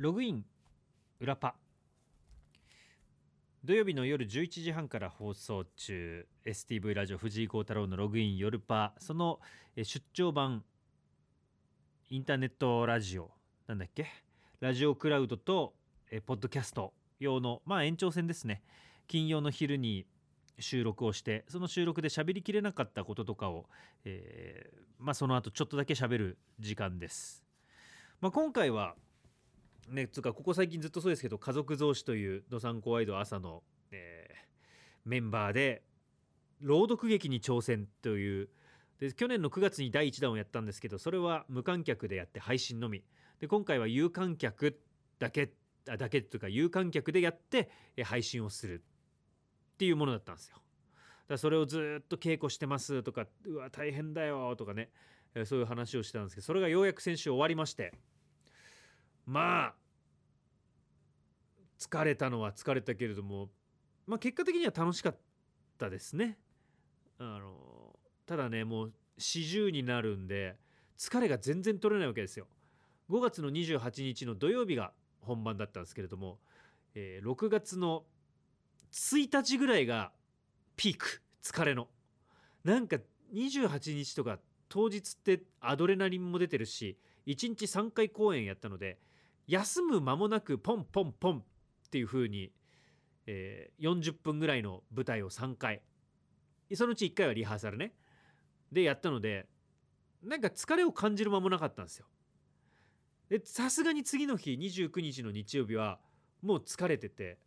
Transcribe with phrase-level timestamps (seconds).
[0.00, 0.46] ログイン
[1.20, 1.56] 裏パ。
[3.62, 6.26] 土曜日の夜11時半から放送中。
[6.46, 8.94] STV ラジオ藤井幸太郎のログイン夜パ。
[8.98, 9.40] その
[9.76, 10.64] 出張版。
[12.08, 13.30] インターネットラジオ。
[13.66, 14.06] なんだっけ？
[14.60, 15.74] ラジオクラウドと
[16.10, 18.62] えポッドキャスト用のまあ延長戦ですね。
[19.06, 20.06] 金曜の昼に
[20.58, 23.66] 収録をしてその収録で喋りきれなかったこととかを、
[24.06, 27.44] えーまあ、その後ちょっとだけ喋る時間です。
[28.22, 28.94] まあ、今回は
[29.90, 34.50] ねつかここ最近ずっとそうですけど家族増資という「どさんこワイド朝の」えー
[35.04, 35.82] メンバーで
[36.60, 38.48] 朗読劇に挑戦という。
[38.98, 43.02] で去年の9月に第1弾をやったんですけどそれは無観客でやって配信のみ。
[43.38, 44.78] で今回は有観客
[45.18, 45.54] だけ
[45.88, 47.70] あだけというか有観客でやって
[48.04, 50.62] 配信をするっていうものだったんですよ。
[51.28, 54.90] だそれをずっと稽古してますとかうわ大変だよとかね
[55.46, 57.94] そういう話をしてたんですけどそれがようやく先週終わりまして。
[59.24, 59.74] まあ
[61.80, 63.48] 疲れたのは疲れたけれども、
[64.06, 65.16] まあ、結果的には楽しかっ
[65.78, 66.38] たですね。
[67.18, 70.56] あのただねもう40になるんで
[70.98, 72.46] 疲れが全然取れないわけですよ。
[73.10, 76.38] 5月の28日の土曜日が本番だったんですけれども、
[76.94, 78.04] えー6月の
[78.92, 80.12] 1日ぐらいが
[80.76, 81.88] ピーク疲れの
[82.64, 82.96] なんか
[83.32, 84.38] 28日とか
[84.68, 88.98] 当日ってアドレナリンも出てるし1日3回公演やったので
[89.46, 91.44] 休む間もなくポンポンポン
[91.90, 92.52] っていう風に、
[93.26, 95.82] えー40分ぐらいの舞台を3回。
[96.72, 97.92] そのうち1回はリハーサルね。
[98.70, 99.48] でやったので
[100.22, 102.06] なんか疲れを感じる間もなかったんですよ。
[103.28, 105.98] でさすがに次の日29日の日曜日は
[106.42, 107.38] もう疲れてて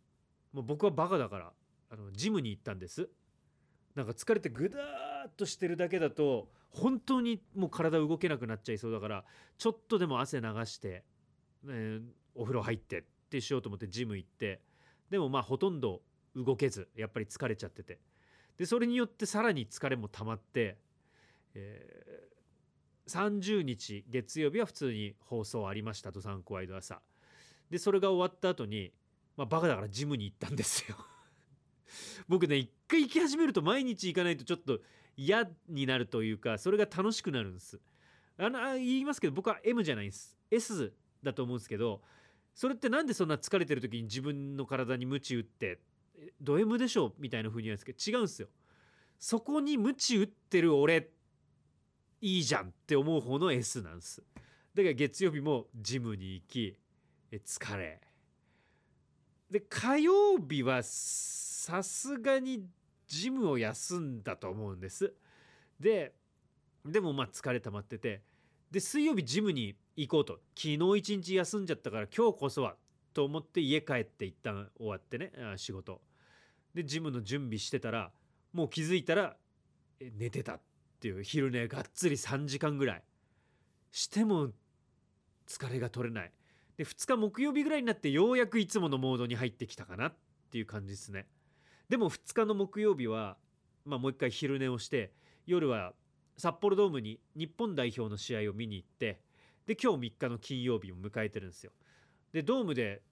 [0.52, 1.52] もう僕はバカだから
[1.88, 3.08] あのジムに行ったんです。
[3.94, 9.24] なんか疲れてぐだーっとしてるだけだと本当にもう体動けなくなっちゃいそうだから
[9.56, 11.02] ちょっとでも汗流して、
[11.66, 12.02] えー
[12.36, 13.04] お風呂入って
[13.38, 14.60] ってしようと思ってジム行って
[15.10, 16.02] でもまあほとんど
[16.36, 17.98] 動けずやっぱり疲れちゃってて。
[18.56, 20.76] でそれによってさらに疲れも溜まって、
[21.54, 22.24] えー
[23.06, 27.00] 30日月曜日は普通に放送ありましたと3個ワイド朝。
[27.70, 28.92] でそれが終わった後に
[29.36, 30.96] まあバカだからジムに行ったんですよ。
[32.28, 34.80] 僕ね一回行き始めると毎日行かないとちょっと
[35.16, 37.80] 嫌になるというかそれが楽しくなるんです。
[38.36, 40.38] あの言いますけど僕は M じゃないんです。
[40.50, 40.92] S
[41.22, 42.00] だと思うんですけど
[42.54, 45.80] それってなんでそんな疲れてる時に自分の体に鞭打って
[46.40, 48.48] ド M でしょみたいな風に言うんですけど違うんですよ。
[49.18, 51.10] そこに鞭打ってる俺
[52.20, 54.22] いいじゃんって思う方の S なんです。
[54.74, 56.76] だから月曜日もジムに行き
[57.30, 58.00] え疲れ。
[59.50, 62.64] で火曜日はさすがに
[63.06, 65.12] ジムを休んだと思うんです。
[65.80, 66.14] で
[66.84, 68.22] でもまあ疲れ溜まってて
[68.70, 70.40] で水曜日ジムに行こうと。
[70.56, 72.76] 昨日一日休んじゃったから今日こそは
[73.12, 76.00] と思って家帰って一旦終わってね仕事。
[76.74, 78.10] でジムの準備してたら
[78.52, 79.36] もう気づいたら
[80.00, 80.60] 寝てたっ
[81.00, 81.22] ていう。
[81.22, 83.02] 昼寝がっつり3時間ぐらい。
[83.92, 84.50] しても
[85.46, 86.32] 疲れが取れない。
[86.76, 90.14] で2日木曜日ぐらいになってようやくいつものモードに入ってきたかなっ
[90.50, 91.26] ていう感じですね。
[91.88, 93.36] でも2日の木曜日は、
[93.84, 95.12] まあ、もう一回昼寝をして
[95.46, 95.92] 夜は
[96.36, 99.20] 札幌ドームに日本代表の試合を見に行って
[99.66, 101.72] で今日3日の金曜日を迎えてるんですよ。
[102.32, 103.02] でドームで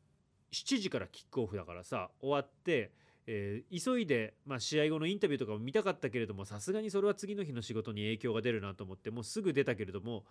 [0.53, 2.93] 7時からキックオフだからさ終わって、
[3.27, 10.25] えー急いで、まあ、試合後のインタビューとかも見たかったけれどもさすがにそれは次の日の仕事に影響が出るなと思ってもうすぐ出たけれども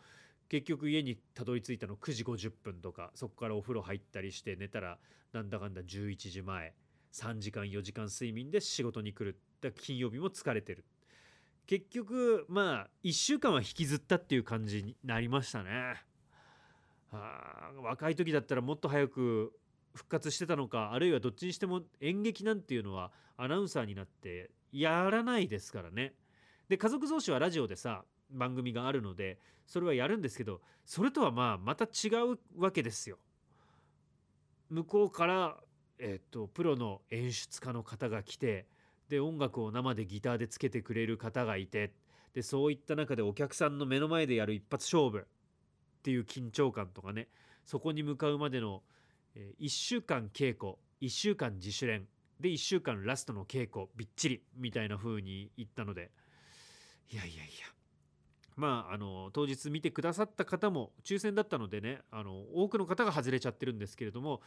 [0.49, 4.97] 結局家にたどり着いたの9時50分とかそこからお風呂入ったりして寝たら
[5.33, 6.73] なんだかんだ11時前
[7.13, 9.37] 3時間4時間睡眠で仕事に来る。
[9.61, 10.85] だ金曜日も疲れてる。
[11.67, 16.10] 結局まあ1週間は引きずったっていう感じになりましたね。
[17.11, 19.53] はあ若い時だったらもっと早く
[19.93, 26.13] 復活してたのかあるいはどっちにしても演劇なんていうのはアナウンサーになってやらないですからね。
[26.69, 33.17] で家族増資はラジオでさ番組があるのでそれはやるんですけどそれとはまあまた違うわけですよ。
[34.69, 35.57] 向こうから、
[35.99, 38.65] えっとプロの演出家の方が来て
[39.09, 41.91] で音楽を生でギターでつけてくれる方がいて
[42.33, 45.27] でそういった中でお客さんの目の前でやる一発勝負
[46.01, 47.27] っていう緊張感とかね
[47.63, 48.81] そこに向かうまでの、
[49.35, 52.07] え1週間稽古1週間自主練
[52.39, 56.09] で1週間ラストの稽古びっちりみたいな風に言ったので
[57.11, 57.67] いやいやいや
[58.55, 64.41] まああの当日見てくださった方も抽選だったのでねあの多くの方が外れちゃってるんですけれども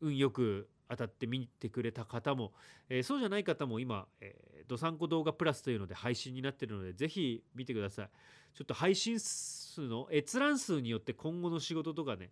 [0.00, 2.52] 運よく当たって見てくれた方も、
[2.88, 4.06] えーそうじゃない方も今「、
[4.66, 8.10] どさんこ動画プラス」というので配信になってるのでぜひ見てください。
[8.54, 12.30] ちょっと配信数の閲覧数によって今後の仕事とかね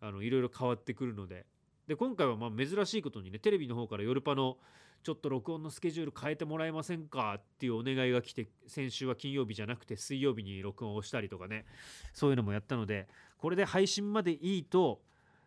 [0.00, 1.46] あのいろいろ変わってくるので。
[1.90, 4.58] で今回はまあ珍しいことにねテレビの方からヨルパの
[5.02, 11.64] ちょっと録音のスケジュール変えてもらえませんかっていうお願いが来て先週は金曜日じゃなくて水曜日に録音をしたりとかね
[12.12, 13.08] そういうのもやったので
[13.38, 15.00] これで配信までいいと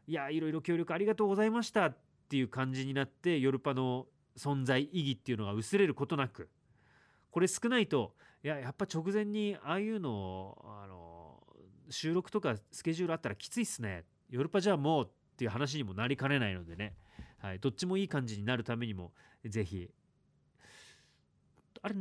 [0.05, 1.97] いやいろいろ協力ありがとうございましたっ
[2.27, 4.07] ていう感じになってヨルパの
[4.37, 6.49] 存在意義っていうのが薄れることなく
[7.31, 11.41] これ少ないといややっぱ直前にああいうのあの
[11.89, 14.03] 収録とかスケジュールあったらきついっすね。
[14.29, 16.95] ヨルパじゃあもうっていう話にもなりかねないのでね、
[17.37, 19.13] はい、どっちもいい感じになるためにも
[19.45, 19.89] ぜひ。
[21.81, 21.95] あれ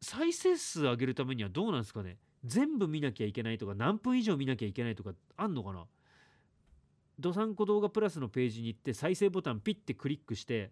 [0.00, 2.16] 再生数上げるためにはどうなんですかね。
[2.44, 5.84] 全部見なきゃいけないとか何分以上見なきゃいけないとかあんのかな。
[7.18, 10.70] どさんこ動画プラスのページに行って再生ボタンピッてクリックして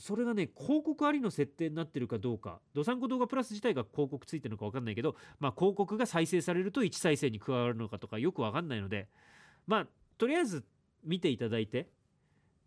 [0.00, 2.60] それがね広告ありの設定になってるかどうか。
[2.74, 9.08] どさんこ動画プラス自体が広告ついてるのか分かんないけど、まあ、広告が再生されると1再生に加わるのかとかよく分かんないので
[9.66, 9.86] まあ
[10.18, 10.64] とりあえず
[11.04, 11.88] 見ていただいて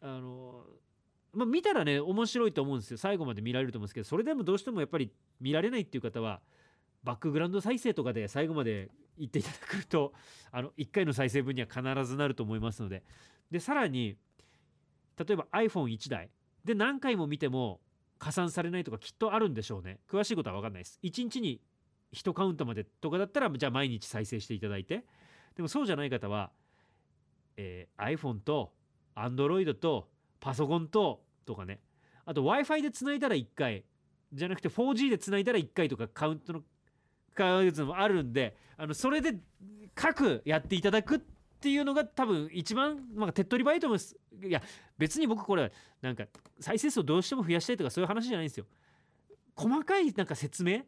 [0.01, 0.63] あの
[1.33, 2.97] まあ見たらね面白いと思うんですよ。
[2.97, 6.39] 最後まで見られると思うんですけどそれでもどうしてもやっぱり見られないっていう方は
[7.03, 10.13] バックグラウンド再生とかで最後まで言っていただくと
[10.51, 13.03] あの1回の再生分には必ずなると思いますので。
[13.49, 14.17] でさらに
[15.17, 16.29] 例えば iPhone1 台。
[16.63, 17.81] で何回も見ても
[18.19, 19.99] 加算されないとかきっとあるんでしょうね。
[20.09, 20.99] 詳しいことは分かんないです。
[21.03, 21.61] 1日に
[22.13, 25.03] 1カウントまでとかだったらじゃあ毎日再生していただいて。
[25.55, 26.51] でもそうじゃない方は、
[27.57, 28.73] えー、iPhone と
[29.15, 31.79] Android とパソコンととかね。
[32.25, 33.83] あと w i f i でつないだら1回。
[34.31, 36.63] じゃなくて 4G でつないだら1回とかカウントの
[37.63, 39.35] やつもあるんであのそれで
[39.93, 41.32] 各やっていただくって
[41.63, 44.61] ていうのが多分一番、まあ、手っ取り早いと思いますいや
[44.97, 45.71] 別に僕これ
[46.01, 46.25] なんか
[46.59, 48.65] 再生数をどうしても増やしたいとかそういう話じゃないんですよ。
[49.55, 50.81] 細かいなんか説明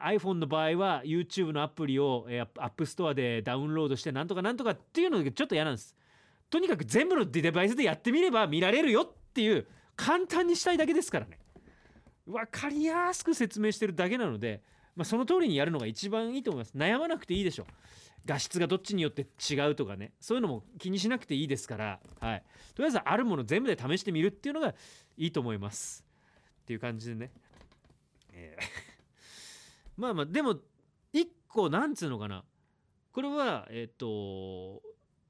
[0.00, 5.96] iPhone の場合は YouTube のアプリを App Store でダウンロードしてなんとかなんとかっていうのがちょっと嫌なんです。
[6.48, 9.66] とにかく全部のデバイスでやってみれば見られるよっていう
[9.96, 11.38] 簡単にしたいだけですからね。
[12.26, 14.62] 分かりやすく説明してるだけなので、
[14.94, 16.76] まあ、その通りにやるのが一番いいと思います。
[16.76, 17.66] 悩まなくていいでしょう。
[18.26, 20.12] 画質がどっちによって違うとかね。
[20.20, 22.42] そういうのも気にしなくていいですから、はい、
[22.74, 24.74] とりあえずあるもの全部で試してみるっていうのが
[25.16, 26.04] いいと思います。
[26.62, 27.32] っていう感じでね、
[28.32, 28.64] えー。
[30.00, 30.60] まあまあでも
[31.12, 32.44] 一個なんつうのかな。
[33.12, 34.82] これはえっ、と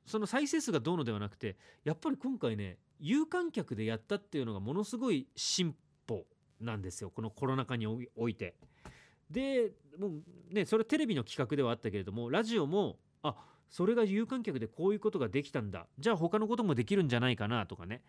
[0.06, 5.74] その再生数がどうのではなくてやっぱり今回ね有観客でやったっていうのがものすごい進
[6.06, 6.26] 歩
[6.60, 7.10] なんですよ。
[7.10, 8.56] このコロナ禍において。
[9.30, 13.36] でもうねそれテレビの企画ではあったけれどもラジオもあ
[13.68, 15.86] それが有観客でこういうことができたんだ。
[15.98, 18.02] じゃあ他のこともできるんじゃないかなとかね。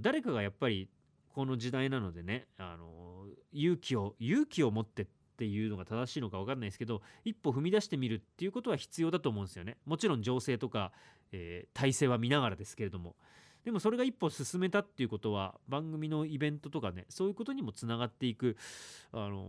[0.00, 0.88] 誰かがやっぱり
[1.34, 5.06] この時代なのでねあの勇気を勇気を持ってっ
[5.36, 9.76] ていうのが正しいのか分かんないですけど一歩踏み出してみるっていうことは必要だと思うんですよね。
[9.84, 10.92] もちろん情勢とか、
[11.32, 13.16] えー、体制は見ながらですけれども。
[13.66, 18.56] でもそれが一歩進めたっていうことは番組のイベントとかねそういうことにもつながっていく
[19.10, 19.48] あの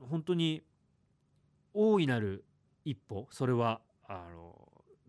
[0.00, 0.62] 本当に
[1.74, 2.42] 大いなる
[2.86, 4.56] 一歩それはあの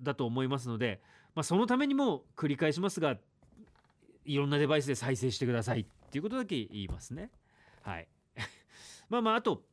[0.01, 0.99] だと思いますので、
[1.33, 3.15] まあ、そのためにも繰り返しますが
[4.25, 7.31] いろんなデバイスで再生してくださいっていうことだけ言いますね。
[7.83, 8.07] はい。
[9.07, 9.63] まあまああと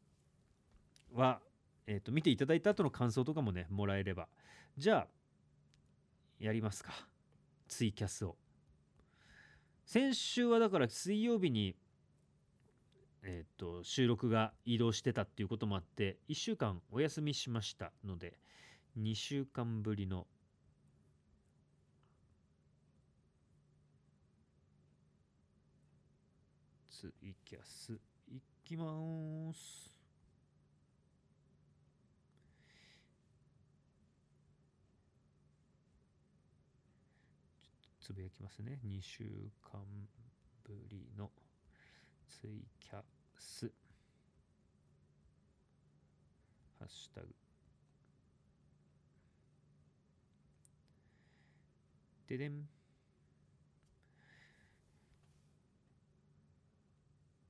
[1.15, 1.41] は、
[1.89, 4.29] えー、と見ていただいた後の感想とかもねもらえれば。
[4.79, 5.07] じゃあ
[6.39, 7.10] やりますか。
[7.71, 8.37] ツイキャスを。
[9.87, 11.75] 先週はだから水曜日に
[13.23, 18.39] えっ、と収録が移動してたっていうこともあって1週間お休みしましたので
[18.99, 20.27] 2週間ぶりの
[26.91, 27.93] ツイキャス
[28.29, 29.90] いきます。
[38.01, 38.81] つぶやきますね。
[38.87, 39.25] 2週
[39.63, 39.81] 間
[40.65, 41.31] ぶりの
[42.27, 43.03] ツイキャ
[43.39, 43.71] ス。
[46.79, 47.29] ハッシュタグ。
[52.27, 52.69] ででん。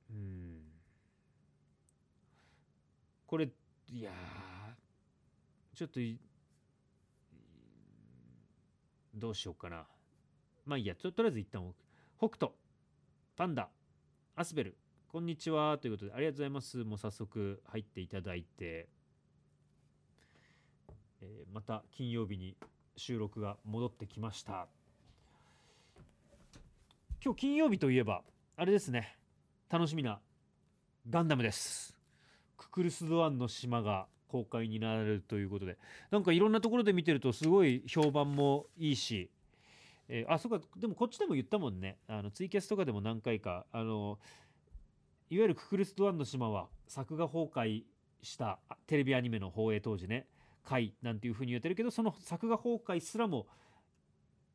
[0.09, 0.61] うん。
[3.25, 3.47] これ
[3.87, 4.11] いや
[5.73, 5.99] ちょっと
[9.13, 9.85] どうしようかな。
[10.65, 11.73] まあいいやととりあえず一旦
[12.17, 12.51] 北斗
[13.35, 13.69] パンダ
[14.35, 14.77] アスベル
[15.11, 15.77] こんにちは。
[15.77, 16.77] ということでありがとうございます。
[16.85, 18.87] もう早速入っていただいて、
[21.21, 22.55] えー、また金曜日に
[22.95, 24.69] 収録が戻ってきました。
[27.21, 28.21] 今日金曜日といえば
[28.55, 29.17] あれですね。
[29.69, 30.21] 楽しみな
[31.09, 31.97] ガンダムです。
[32.55, 35.77] ククルス・ドアンの島が公開になれるということで。
[36.09, 39.29] なんかいろんなところで見てるとすごい評判もいいし、
[40.13, 41.97] えー、あそうかでもこっちでも言ったもんね。
[42.07, 43.65] あのツイキャスとかでも何回か。
[43.71, 44.19] あの
[45.29, 47.83] いわゆるククルス・ドアンの島は作画崩壊
[48.21, 50.27] したテレビアニメの放映当時ね。
[50.63, 53.47] 回なんていうふうに言ってるけどその作画崩壊すらも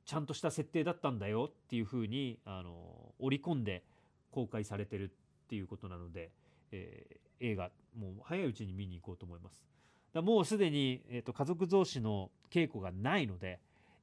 [0.04, 1.50] ちゃんとした設定だったんだよ。
[1.50, 3.82] っていうふうにあの織り込んで
[4.30, 6.30] 公開されてるっていうことなので、
[6.70, 9.64] えー、映画もう早いうちに見に行こうと思います。
[10.12, 13.58] だもうすでに、えーと、家族同士の稽古がないので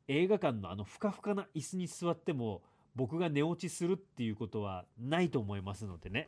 [0.08, 2.62] 映画館のあのふかふかな椅子に座っても
[2.96, 6.28] 僕が寝落ちするっていうことはないと思いますのでね。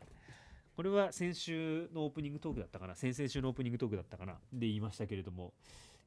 [0.76, 2.96] これは先週のオープニングトークだったかな。
[2.96, 4.34] 先々週のオープニングトークだったかな。
[4.52, 5.54] で言いましたけれども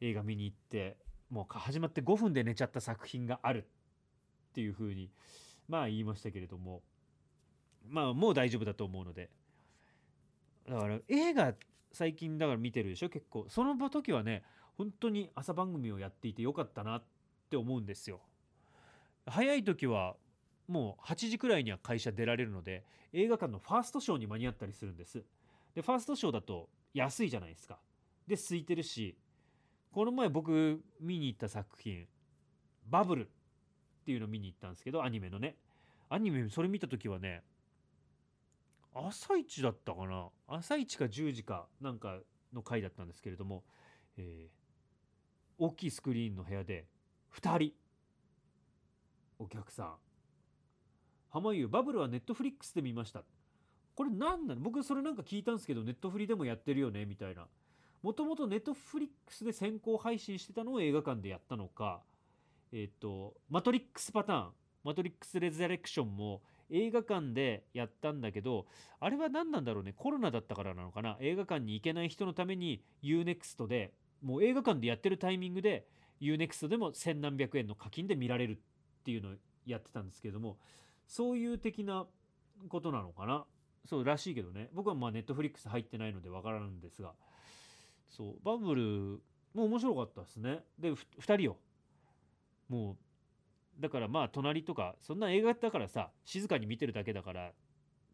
[0.01, 0.97] 映画見に行って
[1.31, 3.67] もう始まって5分で寝ちゃった作品がある
[4.51, 5.11] っていうふうに
[5.69, 6.83] まあ言いましたけれども
[7.89, 9.31] まあもう大丈夫だと思うので。
[10.69, 11.55] だから映画
[11.93, 13.47] 最近だから見てるでしょ結構。
[13.49, 14.43] その時はね
[14.77, 17.18] 本当に朝番組をやっていてよかったなって
[17.49, 18.21] って思うんですよ。
[19.26, 20.17] 早い時は
[20.67, 25.25] もう8時くらいには会社出られるので映画館のファーストショーに間に合ったりするんです。
[25.75, 27.78] でファーストショーだと安いじゃないですか。
[28.26, 29.17] で空いてるし
[29.90, 32.07] この前僕見に行った作品
[32.87, 35.57] 「バブル」っていうの見に行ったんですけどアニメのね。
[36.11, 37.43] アニメそれ見た時はね
[38.95, 40.28] 朝一だったかな。
[40.47, 42.21] 朝一か10時かなんか
[42.52, 43.64] の回だったんですけれども、
[44.19, 46.87] えー、大きいスクリーンの部屋で
[47.35, 47.73] 2人。
[49.38, 49.94] お客さん。
[51.30, 53.23] 濱優バブルはネットフリックスで見ました。
[53.94, 54.61] これ何なの？
[54.61, 57.04] 僕それなんか聞いたんですけどネットフリでもやってるよね？
[57.04, 57.47] みたいな。
[58.02, 62.02] もともとネットフリックスで先行配信してたのを映画館でやったのか。
[62.73, 64.52] えっ、とマトリックスパターン。
[64.85, 68.66] マトリックスレザレクションも映画館でやったんだけど
[69.00, 69.92] あれは何なんだろうね？
[69.94, 71.18] コロナだったからなのかな？
[71.20, 73.92] 映画館に行けない人のために UNEXT で
[74.23, 75.87] もう映画館でやってるタイミングで
[76.21, 79.33] UNEXT でも千何百円の課金で見られるっていうのを
[79.67, 80.59] やってたんですけども
[81.07, 82.07] そういう的な
[82.69, 83.45] ことなのかな？
[83.87, 84.69] そうらしいけどね。
[84.75, 87.15] 僕はまあネットフリックス入ってないのでわからないんですが。
[88.11, 88.83] そうバブル
[89.55, 90.65] もう面白かったですね。
[90.79, 91.57] で2人よ。
[92.69, 92.97] も
[93.79, 97.53] うだからまあ隣とかそんな映画だからさ静かに見てるだけだから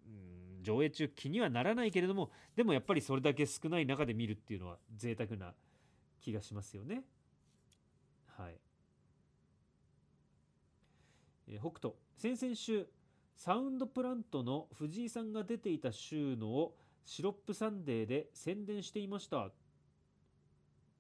[0.07, 5.55] うん上映中気にはならないけれどもでもやっぱりそれだけ少ない中で見るっていうのは贅沢な
[6.21, 7.03] 気がしますよね。
[8.37, 8.57] はい。
[11.49, 11.95] えー、北斗。
[12.17, 12.87] 先々週
[13.37, 19.51] サウンドプラントの藤井さんが出ていた週のをシロップサンデーで宣伝していました。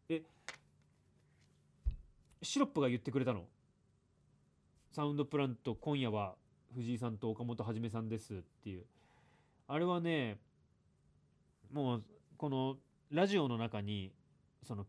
[0.09, 0.23] え
[2.43, 3.45] シロップが言ってくれたの？
[4.93, 6.35] サウンドプラント今夜は
[6.75, 8.85] 藤井さんと岡本はじめさんですっていう。
[9.67, 10.38] あれはね
[11.73, 12.05] もう
[12.37, 12.76] この
[13.11, 14.12] ラジオの中に
[14.62, 14.85] その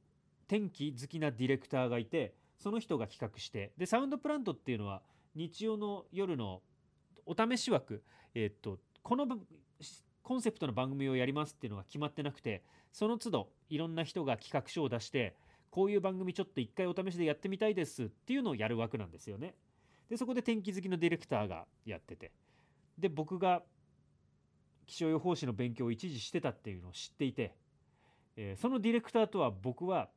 [0.48, 5.02] 天気好きなディレクターがいてその人が企画してでサウンドプラントっていうのは
[5.36, 6.62] 日曜の夜の
[7.26, 9.28] お試し枠、えー、っとこの
[10.24, 15.36] コンセプトの番組をやりますっていうのが決まってなくてその都度いろんな人が企画書を出して
[15.70, 19.56] こういう番組ちょっと一回お試しでやってみたいですっていうのをやる枠なんですよね。
[20.10, 22.32] でそこで天気好きのディレクターがやってて
[22.98, 23.64] で僕が
[24.86, 27.56] 気象予報士の勉強を一時してたっていうのを知っていて、
[28.38, 30.10] えー、そのディレクターとは僕は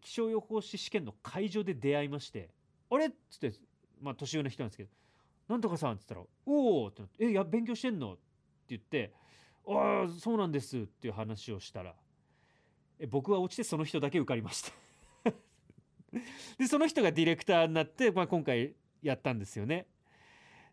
[0.00, 2.50] 気象予報士試験の会場で出会いまして
[2.90, 3.52] 「あれ?」っつって
[4.00, 4.90] まあ年上の人なんですけど
[5.48, 8.22] 「なんとかさん」っつったら「おお!」ってなって「えいや勉強してんの?」って
[8.68, 9.12] 言って
[9.66, 11.94] 「ああそうなんです」っていう話をしたら
[12.98, 14.72] え僕は落ちてその人だけ受かりました
[16.58, 19.86] でその人がディレクターになって、まあ、今回やったんですよね。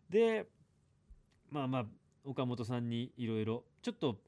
[0.08, 0.46] で
[1.50, 1.86] まあまあ
[2.24, 4.20] 岡本さんにいろいろちょっと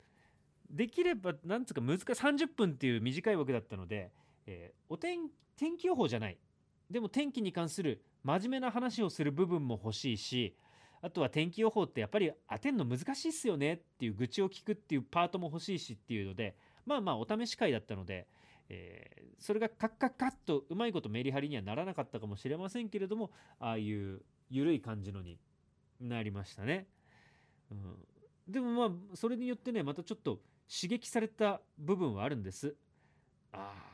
[0.71, 4.11] できればなんつうか難しい30分っていう短い枠だったので、
[4.47, 6.39] えー、お天天気予報じゃない
[6.91, 10.57] でも天気に関する真面目な話をする部分も欲しいし
[11.01, 16.57] あとは天気予報ってやっぱり当てんの難しいっすよねっていう愚痴を聞くっていうパートも欲しいしっていうので
[16.87, 18.29] まあまあお試し会だったので、
[18.69, 25.39] えー、それがカッカッカッとうまいことメリハリにはならなかったかもしれませんけれどもああいう緩い感じのに
[26.01, 26.87] なりましたね。
[27.71, 27.97] うん、
[28.47, 32.77] でもまあそれによってねまたちょっと刺激された部分はあるんです。
[33.53, 33.92] ああ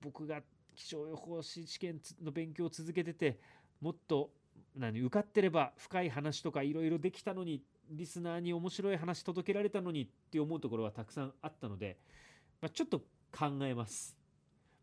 [0.00, 0.42] 僕が
[0.74, 3.38] 気象予報士試験の勉強を続けてて
[3.80, 4.30] もっと
[4.76, 11.98] 何受かってれば深い話とかいろいろできたのにリスナーに面白い話届けられたのにって思うところはたくさんあったので、
[12.60, 13.00] まあ、ちょっと
[13.32, 14.16] 考えます、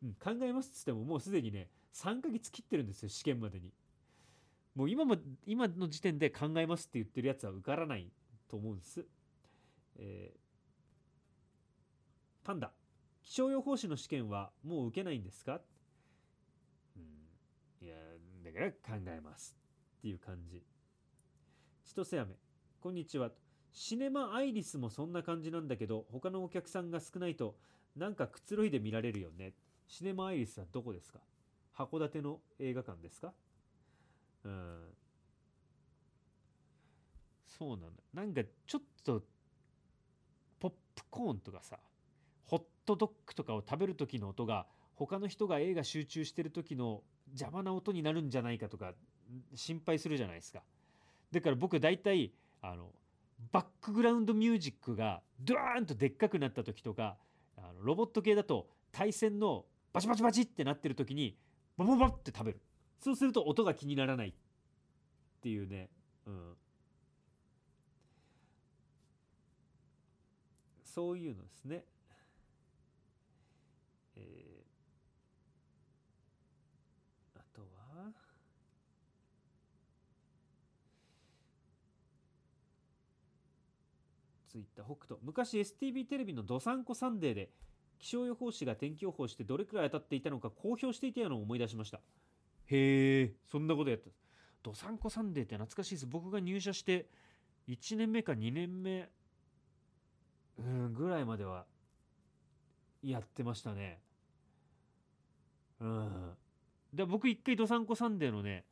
[0.04, 3.72] うん、考えますっつってももうすでにね3ヶ月切ってるんですよ試験までに。
[4.76, 8.12] もう今も今の時点で考えますって言ってるやつは受からない
[8.50, 9.06] と思うんです、
[9.98, 12.72] えー、パンダ。
[13.26, 15.60] 気象予報士の試験はもう受けないんですか、
[16.96, 17.96] うん、いや
[18.46, 19.58] だから考えます
[19.98, 20.64] っていう感じ。
[21.84, 22.36] 千歳飴
[22.80, 23.32] こんにちは。
[23.72, 27.56] シネマアイリスもそんな感じなんだけど他のお客さんが少ないと
[27.98, 29.54] なんかくつろいで見られるよね。
[29.88, 31.20] シネマアイリスはどこですか？
[31.76, 33.34] 函館の映画館ですか？
[34.44, 34.80] うん。
[37.48, 37.88] そうなんだ。
[38.14, 39.24] なんかちょっと
[40.60, 41.80] ポップコーンとかさ
[42.86, 44.66] トドッグとかを食べる時の音が
[44.96, 48.94] 他の人が映画集中してる時の邪魔な音になるんじゃないかとか
[49.56, 50.64] 心配するじゃないですか。
[51.32, 52.92] だから僕大体あの
[53.52, 57.18] バックグラウンドミュージックがドーンとでっかくなった時とか
[57.58, 61.36] あのロボット系だと対戦のバチバチバチってなってる時に
[61.78, 62.62] バババって食べる。
[63.00, 64.34] そうすると音が気にならないっ
[65.42, 65.90] ていうね、
[66.26, 66.54] うん、
[70.84, 71.84] そういうのですね。
[74.16, 78.12] えー、あとは
[84.48, 85.20] ツイッター北斗。
[85.24, 87.52] 昔 STB テレビの「どさんこサンデー」で
[88.00, 92.02] 気象予報士が天気予報してどれくらい当たっていたのか公表していたのを思い出しました。
[92.68, 94.10] へえそんなことやった。
[94.64, 96.08] どさんこサンデーって懐かしいです。
[96.08, 97.10] 僕が入社して
[97.68, 99.10] 1年目か2年目
[100.58, 101.66] うんぐらいまでは
[103.12, 104.00] やってましたね。
[105.80, 106.34] うん。
[106.94, 108.66] で僕一回どさんこサンデーのね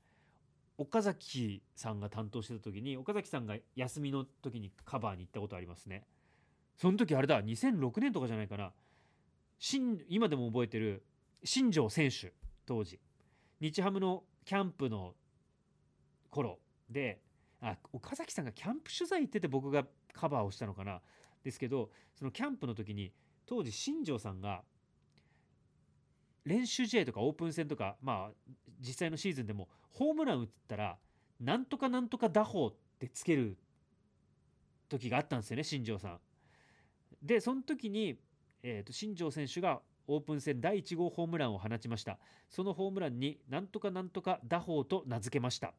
[0.78, 6.06] 岡崎さんが担当してた時に岡崎さんが休みの時にカバーに行ったことありますね。
[6.78, 8.74] その時あれだ2006年とかじゃないかな。
[10.10, 11.06] 今でも覚えてる
[11.44, 12.34] 新庄選手
[12.66, 13.00] 当時。
[13.60, 15.14] 日ハムのキャンプの
[16.30, 16.60] 頃
[16.90, 17.22] で
[17.62, 21.02] あ岡崎さんがキャンプ取材行ってて僕がカバーをしたのかな。
[21.44, 23.12] ですけどそのキャンプの時に
[23.46, 24.64] 当時新庄さんが
[26.46, 30.98] 練習試合とかオープン戦とかまあ実際のシーズンでもホームラン打ったら
[31.40, 33.58] なんとかなんとか打法ってつける
[34.90, 36.20] 時があったんですよね新庄さん。
[37.22, 38.20] でその時に、
[38.64, 42.20] えーと、新庄選手がオープン戦第1号ホームランを放ちました。
[42.50, 45.68] そのホームランになんとかなんとか打法と名付けました。
[45.68, 45.72] っ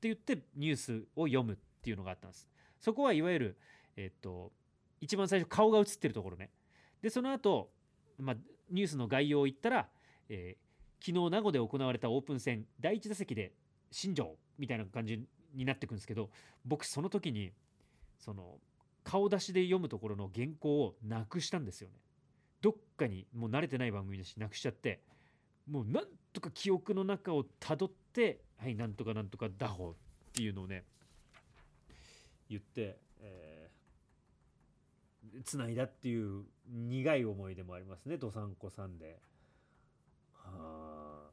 [0.00, 2.48] て言ってニュースを読むっていうのがあったんです。
[2.80, 3.58] そこはいわゆる、
[3.96, 4.52] えっ、ー、と
[5.00, 6.50] 一番最初顔が映ってるところね。
[7.02, 7.70] でその後、
[8.18, 8.36] まあ
[8.70, 9.88] ニュースの概要を言ったら、
[10.28, 13.52] えー、昨日名護で行われたオープン戦第1打席で
[13.90, 16.28] 新庄みたいな感じになってくんですけど
[16.66, 17.52] 僕その時に
[18.18, 18.58] その
[19.04, 21.94] 顔出しで読むところの原稿をなくしたんですよね。
[22.60, 25.00] どっかにもう慣れてない番組だしなくしちゃって
[25.70, 29.94] もうなんとか記憶の中をたどってはいなんとかなんとか打法っ
[30.34, 30.84] ていうのをね
[32.50, 32.98] 言って、
[35.44, 39.18] つないだっていう苦い思い出もありますねどさんこさんで。
[40.32, 41.30] は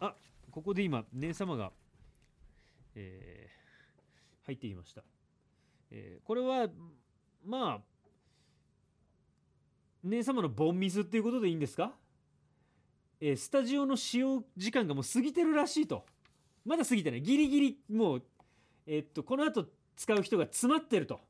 [0.00, 0.14] ああ
[0.50, 1.70] ここで今姉様が、
[2.94, 5.02] えー、入ってきました。
[5.90, 6.68] えー、これは
[7.44, 7.90] まあ
[10.04, 11.92] 姉様のボンミスっていうことでいいんですか、
[13.20, 16.06] えー、スタジオの使用時間がもう過ぎてるらしいと
[16.64, 18.22] まだ過ぎてないギリギリもう
[18.86, 19.66] えー、っとこの後
[19.96, 21.20] 使う人が詰まってると。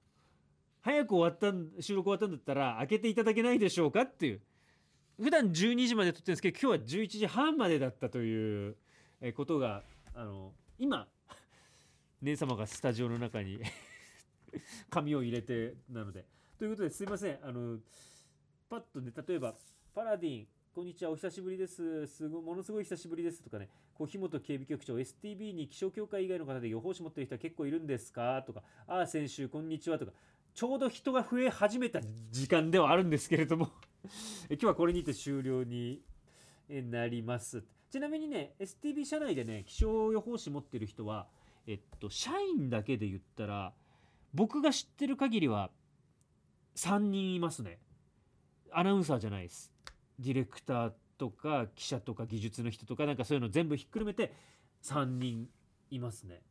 [0.83, 4.41] 早く終わった収録終わったんだったら開けていただけないでしょうかっていう。
[5.21, 8.77] 普段12時まで撮ってるんですけど今日は11時半までだったという
[9.37, 9.83] ことが
[10.15, 11.07] あの今
[12.23, 13.61] 姉様がスタジオの中に
[14.89, 16.25] 紙を入れてなので。
[16.59, 17.39] ということですいません。
[17.43, 17.79] あの
[18.69, 19.55] パッとね例えば
[19.95, 22.07] パラディンこんにちは、お久しぶりです。
[22.07, 28.41] すごものすごい久しぶりですとかね、こう日本警備局長、STB に気象協会以外の方で予報士持ってる人は結構いるんですか？
[28.47, 30.13] とか、ああ、先週、こんにちはとか、
[30.55, 33.73] ちょうど人が増え始めた時間ではあるんですけれども
[34.49, 36.03] 今日はこれにて終了に
[36.69, 37.65] なります。
[37.91, 41.27] ちなみにね、STB 社内でね、気象予報士持ってる人は、
[41.67, 43.73] えっと、社員だけで言ったら、
[44.35, 45.73] 僕が知ってる限りは
[46.77, 47.81] 3人いますね。
[48.71, 49.70] アナウンサーじゃないです。
[50.21, 54.33] ディレクターとか記者とか技術の人とかなんかそういうの全部ひっくるめて
[54.83, 55.49] 3人
[55.91, 56.43] いますね。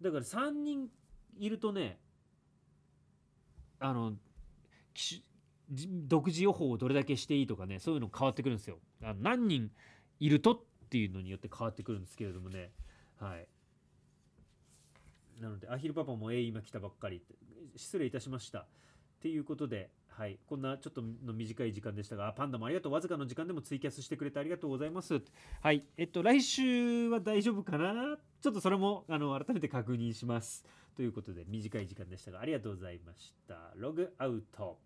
[0.00, 0.88] だから3人
[1.38, 1.98] いるとね
[3.80, 4.14] あの
[6.06, 8.78] 独自予報をどれだけしていいとかねそういうの変わってくるんですよ。
[9.02, 9.70] あの何人
[10.20, 12.70] いるとっていうのによって変わってくるんですけれどもね。
[13.20, 13.48] はい。
[15.40, 17.34] なのでアヒルパパも「えー、今来たばっかり」って
[17.76, 18.60] 失礼いたしました。
[18.60, 18.66] っ
[19.20, 25.20] ていうことではい、こんなちょっとの短い時間でしたが、パンダもありがとう、わずかの時間でもツイキャスしてくれてありがとうございます。
[25.60, 28.16] はい、えっと、来週は大丈夫かな？
[28.40, 30.64] ちょっとそれもあの改めて確認します。
[30.94, 33.72] ということで、短い時間でしたが、ありがとうございました。
[33.74, 34.78] ログアウト。